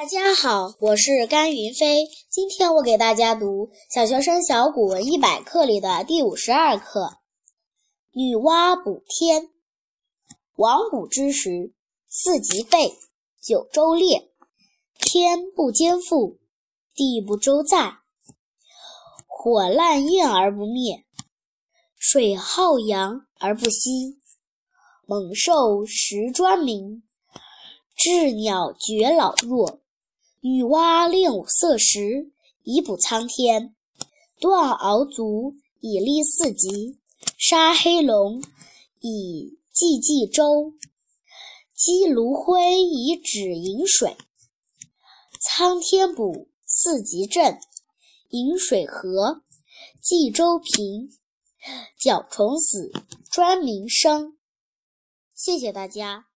[0.00, 2.08] 大家好，我是甘云飞。
[2.30, 7.00] 今天我给大家读《小学生小古文一百课》里的第五十二课
[8.12, 9.42] 《女娲补天》。
[10.56, 11.74] 王补之时，
[12.08, 12.94] 四极废，
[13.42, 14.30] 九州裂，
[14.98, 16.38] 天不兼覆，
[16.94, 17.98] 地不周载，
[19.26, 21.04] 火烂焰而不灭，
[21.98, 24.18] 水浩洋而不息，
[25.06, 27.02] 猛兽食专鸣，
[27.98, 29.79] 鸷鸟绝老弱。
[30.42, 33.74] 女娲炼五色石，以补苍天；
[34.40, 36.96] 断鳌足，以立四极；
[37.36, 38.42] 杀黑龙，
[39.00, 40.72] 以济冀州；
[41.74, 44.16] 积炉灰，以止饮水。
[45.42, 47.58] 苍天补，四极正，
[48.30, 49.42] 饮水和，
[50.02, 51.10] 冀州平，
[51.98, 52.90] 角虫死，
[53.30, 54.38] 专民生。
[55.34, 56.29] 谢谢大家。